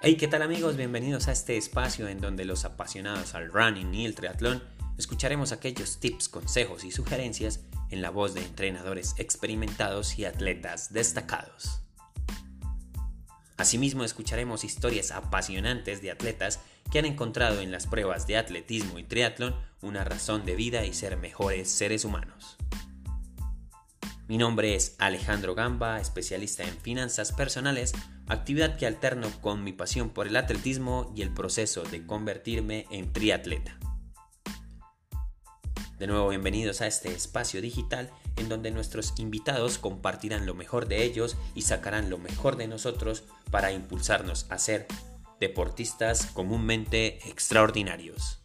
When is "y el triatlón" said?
3.92-4.62